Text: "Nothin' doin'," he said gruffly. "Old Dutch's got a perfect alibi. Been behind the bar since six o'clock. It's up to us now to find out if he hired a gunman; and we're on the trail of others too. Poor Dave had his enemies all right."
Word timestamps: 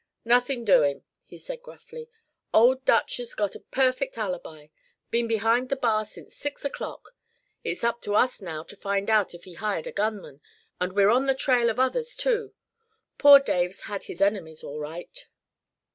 "Nothin' 0.25 0.65
doin'," 0.65 1.03
he 1.25 1.37
said 1.37 1.61
gruffly. 1.61 2.09
"Old 2.55 2.83
Dutch's 2.85 3.35
got 3.35 3.53
a 3.53 3.59
perfect 3.59 4.17
alibi. 4.17 4.69
Been 5.11 5.27
behind 5.27 5.69
the 5.69 5.75
bar 5.75 6.05
since 6.05 6.35
six 6.35 6.65
o'clock. 6.65 7.09
It's 7.63 7.83
up 7.83 8.01
to 8.01 8.15
us 8.15 8.41
now 8.41 8.63
to 8.63 8.75
find 8.75 9.11
out 9.11 9.35
if 9.35 9.43
he 9.43 9.53
hired 9.53 9.85
a 9.85 9.91
gunman; 9.91 10.41
and 10.79 10.93
we're 10.93 11.11
on 11.11 11.27
the 11.27 11.35
trail 11.35 11.69
of 11.69 11.79
others 11.79 12.15
too. 12.15 12.51
Poor 13.19 13.39
Dave 13.39 13.79
had 13.81 14.05
his 14.05 14.21
enemies 14.21 14.63
all 14.63 14.79
right." 14.79 15.27